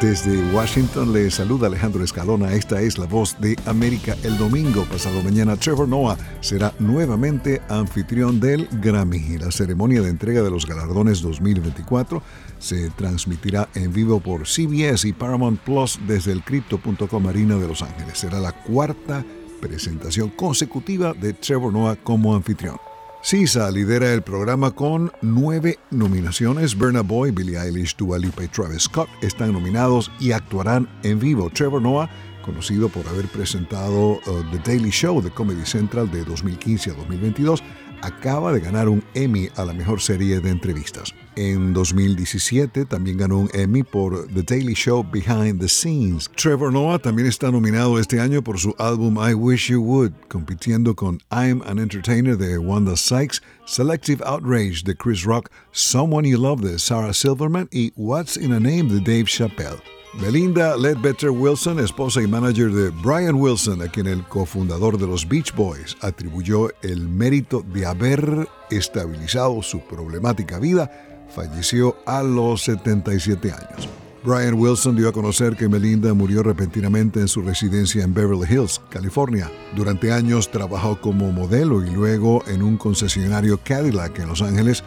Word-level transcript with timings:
Desde 0.00 0.42
Washington 0.54 1.12
le 1.12 1.30
saluda 1.30 1.66
Alejandro 1.66 2.02
Escalona. 2.02 2.54
Esta 2.54 2.80
es 2.80 2.96
la 2.96 3.04
voz 3.04 3.38
de 3.38 3.54
América. 3.66 4.16
El 4.24 4.38
domingo 4.38 4.86
pasado 4.86 5.22
mañana, 5.22 5.56
Trevor 5.56 5.86
Noah 5.86 6.16
será 6.40 6.72
nuevamente 6.78 7.60
anfitrión 7.68 8.40
del 8.40 8.66
Grammy. 8.80 9.36
La 9.36 9.50
ceremonia 9.50 10.00
de 10.00 10.08
entrega 10.08 10.40
de 10.40 10.50
los 10.50 10.64
galardones 10.64 11.20
2024 11.20 12.22
se 12.58 12.88
transmitirá 12.90 13.68
en 13.74 13.92
vivo 13.92 14.20
por 14.20 14.46
CBS 14.46 15.06
y 15.06 15.12
Paramount 15.12 15.60
Plus 15.60 16.00
desde 16.06 16.32
el 16.32 16.42
Crypto.com 16.44 17.26
Arena 17.26 17.56
de 17.56 17.68
Los 17.68 17.82
Ángeles. 17.82 18.16
Será 18.16 18.40
la 18.40 18.52
cuarta 18.52 19.22
presentación 19.60 20.30
consecutiva 20.30 21.12
de 21.12 21.34
Trevor 21.34 21.74
Noah 21.74 21.96
como 21.96 22.34
anfitrión. 22.34 22.78
Sisa 23.22 23.70
lidera 23.70 24.14
el 24.14 24.22
programa 24.22 24.70
con 24.70 25.12
nueve 25.20 25.78
nominaciones. 25.90 26.74
Burna 26.74 27.02
Boy, 27.02 27.30
Billie 27.30 27.58
Eilish, 27.58 27.94
Dua 27.94 28.18
Lipa 28.18 28.44
y 28.44 28.48
Travis 28.48 28.84
Scott 28.84 29.10
están 29.20 29.52
nominados 29.52 30.10
y 30.18 30.32
actuarán 30.32 30.88
en 31.02 31.20
vivo. 31.20 31.50
Trevor 31.50 31.82
Noah, 31.82 32.08
conocido 32.42 32.88
por 32.88 33.06
haber 33.08 33.26
presentado 33.26 34.12
uh, 34.12 34.20
The 34.50 34.58
Daily 34.64 34.88
Show 34.88 35.20
de 35.20 35.30
Comedy 35.30 35.66
Central 35.66 36.10
de 36.10 36.24
2015 36.24 36.92
a 36.92 36.94
2022, 36.94 37.62
acaba 38.02 38.52
de 38.52 38.60
ganar 38.60 38.88
un 38.88 39.02
Emmy 39.14 39.48
a 39.56 39.64
la 39.64 39.72
mejor 39.72 40.00
serie 40.00 40.40
de 40.40 40.50
entrevistas. 40.50 41.14
En 41.36 41.72
2017 41.72 42.84
también 42.84 43.16
ganó 43.16 43.38
un 43.38 43.50
Emmy 43.54 43.82
por 43.82 44.26
The 44.28 44.42
Daily 44.42 44.74
Show 44.74 45.04
Behind 45.10 45.60
the 45.60 45.68
Scenes. 45.68 46.28
Trevor 46.36 46.72
Noah 46.72 46.98
también 46.98 47.28
está 47.28 47.50
nominado 47.50 47.98
este 47.98 48.20
año 48.20 48.42
por 48.42 48.58
su 48.58 48.74
álbum 48.78 49.16
I 49.18 49.34
Wish 49.34 49.70
You 49.70 49.80
Would, 49.80 50.12
compitiendo 50.28 50.94
con 50.94 51.20
I'm 51.30 51.62
an 51.62 51.78
Entertainer 51.78 52.36
de 52.36 52.58
Wanda 52.58 52.96
Sykes, 52.96 53.40
Selective 53.64 54.22
Outrage 54.24 54.82
de 54.84 54.94
Chris 54.94 55.24
Rock, 55.24 55.50
Someone 55.72 56.28
You 56.28 56.38
Love 56.38 56.62
de 56.62 56.78
Sarah 56.78 57.14
Silverman 57.14 57.68
y 57.70 57.92
What's 57.96 58.36
in 58.36 58.52
a 58.52 58.60
Name 58.60 58.88
de 58.88 59.00
Dave 59.00 59.26
Chappelle. 59.26 59.80
Melinda 60.14 60.76
Ledbetter 60.76 61.30
Wilson, 61.30 61.78
esposa 61.78 62.20
y 62.20 62.26
manager 62.26 62.72
de 62.72 62.90
Brian 62.90 63.36
Wilson, 63.36 63.80
a 63.80 63.86
quien 63.86 64.08
el 64.08 64.24
cofundador 64.24 64.98
de 64.98 65.06
los 65.06 65.26
Beach 65.28 65.54
Boys 65.54 65.96
atribuyó 66.00 66.68
el 66.82 67.08
mérito 67.08 67.64
de 67.72 67.86
haber 67.86 68.48
estabilizado 68.70 69.62
su 69.62 69.80
problemática 69.80 70.58
vida, 70.58 70.90
falleció 71.32 71.96
a 72.06 72.24
los 72.24 72.62
77 72.62 73.52
años. 73.52 73.88
Brian 74.24 74.54
Wilson 74.54 74.96
dio 74.96 75.08
a 75.08 75.12
conocer 75.12 75.56
que 75.56 75.68
Melinda 75.68 76.12
murió 76.12 76.42
repentinamente 76.42 77.20
en 77.20 77.28
su 77.28 77.40
residencia 77.40 78.02
en 78.02 78.12
Beverly 78.12 78.52
Hills, 78.52 78.80
California. 78.90 79.48
Durante 79.76 80.12
años 80.12 80.50
trabajó 80.50 81.00
como 81.00 81.30
modelo 81.30 81.86
y 81.86 81.90
luego 81.90 82.42
en 82.48 82.62
un 82.62 82.76
concesionario 82.76 83.60
Cadillac 83.62 84.18
en 84.18 84.28
Los 84.28 84.42
Ángeles, 84.42 84.82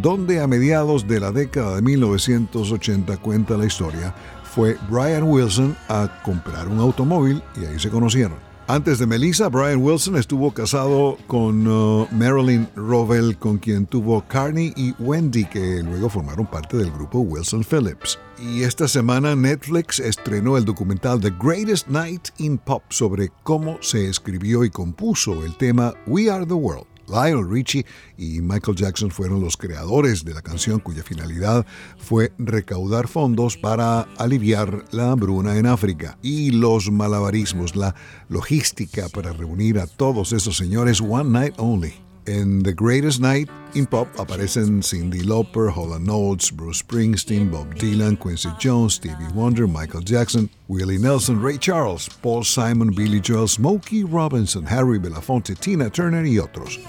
donde 0.00 0.40
a 0.40 0.46
mediados 0.46 1.06
de 1.06 1.20
la 1.20 1.32
década 1.32 1.76
de 1.76 1.82
1980 1.82 3.16
cuenta 3.18 3.56
la 3.56 3.66
historia, 3.66 4.14
fue 4.42 4.76
Brian 4.88 5.24
Wilson 5.24 5.76
a 5.88 6.22
comprar 6.24 6.68
un 6.68 6.78
automóvil 6.78 7.42
y 7.60 7.66
ahí 7.66 7.78
se 7.78 7.90
conocieron. 7.90 8.46
Antes 8.68 8.98
de 8.98 9.06
Melissa, 9.06 9.48
Brian 9.48 9.80
Wilson 9.80 10.16
estuvo 10.16 10.50
casado 10.50 11.18
con 11.28 11.68
uh, 11.68 12.08
Marilyn 12.10 12.68
Rovell, 12.74 13.36
con 13.36 13.58
quien 13.58 13.86
tuvo 13.86 14.26
Carney 14.26 14.72
y 14.74 14.92
Wendy, 14.98 15.44
que 15.44 15.84
luego 15.84 16.08
formaron 16.08 16.46
parte 16.46 16.76
del 16.76 16.90
grupo 16.90 17.20
Wilson 17.20 17.62
Phillips. 17.62 18.18
Y 18.40 18.64
esta 18.64 18.88
semana 18.88 19.36
Netflix 19.36 20.00
estrenó 20.00 20.56
el 20.56 20.64
documental 20.64 21.20
The 21.20 21.32
Greatest 21.40 21.86
Night 21.86 22.30
in 22.38 22.58
Pop 22.58 22.82
sobre 22.88 23.30
cómo 23.44 23.78
se 23.82 24.08
escribió 24.08 24.64
y 24.64 24.70
compuso 24.70 25.44
el 25.44 25.56
tema 25.56 25.94
We 26.08 26.28
Are 26.28 26.44
the 26.44 26.54
World. 26.54 26.95
Lionel 27.08 27.48
Richie 27.48 27.84
y 28.16 28.40
Michael 28.40 28.76
Jackson 28.76 29.10
fueron 29.10 29.40
los 29.40 29.56
creadores 29.56 30.24
de 30.24 30.34
la 30.34 30.42
canción 30.42 30.80
cuya 30.80 31.02
finalidad 31.02 31.66
fue 31.98 32.32
recaudar 32.38 33.08
fondos 33.08 33.56
para 33.56 34.02
aliviar 34.16 34.84
la 34.90 35.12
hambruna 35.12 35.56
en 35.56 35.66
África 35.66 36.18
y 36.22 36.50
los 36.50 36.90
malabarismos, 36.90 37.76
la 37.76 37.94
logística 38.28 39.08
para 39.08 39.32
reunir 39.32 39.78
a 39.78 39.86
todos 39.86 40.32
esos 40.32 40.56
señores 40.56 41.00
One 41.00 41.30
Night 41.30 41.54
Only. 41.58 42.05
En 42.28 42.64
The 42.64 42.72
Greatest 42.72 43.20
Night 43.20 43.48
in 43.74 43.86
Pop 43.86 44.08
aparecen 44.18 44.82
Cindy 44.82 45.22
Lauper, 45.22 45.70
Holland 45.70 46.10
Oates, 46.10 46.50
Bruce 46.50 46.82
Springsteen, 46.82 47.50
Bob 47.50 47.72
Dylan, 47.76 48.16
Quincy 48.16 48.48
Jones, 48.58 48.94
Stevie 48.94 49.32
Wonder, 49.32 49.68
Michael 49.68 50.02
Jackson, 50.02 50.50
Willie 50.68 50.98
Nelson, 50.98 51.40
Ray 51.40 51.56
Charles, 51.56 52.08
Paul 52.22 52.42
Simon, 52.42 52.90
Billy 52.90 53.20
Joel, 53.20 53.46
Smokey 53.46 54.02
Robinson, 54.02 54.64
Harry 54.64 54.98
Belafonte, 54.98 55.54
Tina 55.54 55.88
Turner 55.88 56.26
y 56.26 56.40
otros. 56.40 56.80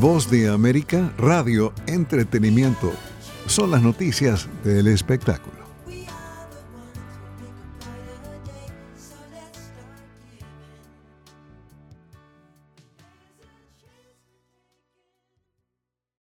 Voz 0.00 0.30
de 0.30 0.48
América, 0.48 1.12
radio, 1.18 1.72
entretenimiento. 1.86 2.92
Son 3.46 3.70
las 3.70 3.82
noticias 3.82 4.48
del 4.64 4.86
espectáculo. 4.86 5.55